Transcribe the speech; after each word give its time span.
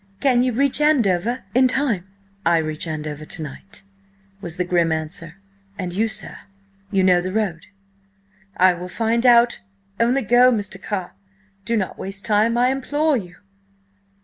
Can 0.19 0.41
you 0.41 0.51
reach 0.51 0.81
Andover–in 0.81 1.67
time?" 1.67 2.07
"I 2.43 2.57
reach 2.57 2.87
Andover 2.87 3.23
to 3.23 3.41
night," 3.43 3.83
was 4.41 4.57
the 4.57 4.65
grim 4.65 4.91
answer. 4.91 5.35
"And 5.77 5.93
you, 5.93 6.07
sir? 6.07 6.39
You 6.89 7.03
know 7.03 7.21
the 7.21 7.31
road?" 7.31 7.67
"I 8.57 8.73
will 8.73 8.89
find 8.89 9.27
out. 9.27 9.61
Only 9.99 10.23
go, 10.23 10.51
Mr. 10.51 10.81
Carr! 10.81 11.13
Do 11.65 11.77
not 11.77 11.99
waste 11.99 12.25
time, 12.25 12.57
I 12.57 12.69
implore 12.69 13.15
you!" 13.15 13.35